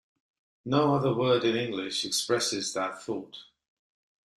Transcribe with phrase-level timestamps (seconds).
[0.65, 3.37] No other word in English expresses that thought.